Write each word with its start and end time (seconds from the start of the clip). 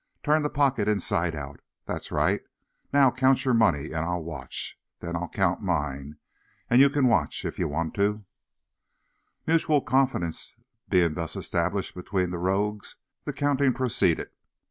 Turn 0.23 0.41
the 0.41 0.49
pocket 0.49 0.87
inside 0.87 1.35
out. 1.35 1.59
That's 1.85 2.11
right. 2.11 2.41
Now, 2.91 3.09
you 3.09 3.11
count 3.11 3.45
your 3.45 3.53
money, 3.53 3.93
an' 3.93 4.03
I'll 4.03 4.23
watch. 4.23 4.81
Then 4.99 5.15
I'll 5.15 5.29
count 5.29 5.61
mine, 5.61 6.17
an' 6.71 6.79
you 6.79 6.89
can 6.89 7.05
watch, 7.05 7.45
if 7.45 7.59
ye 7.59 7.65
wanter." 7.65 8.23
Mutual 9.45 9.81
confidence 9.81 10.55
being 10.89 11.13
thus 11.13 11.35
established 11.35 11.93
between 11.93 12.31
the 12.31 12.39
rogues, 12.39 12.95
the 13.25 13.33
counting 13.33 13.73
proceeded. 13.75 14.31